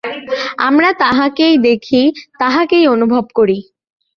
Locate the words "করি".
3.35-3.57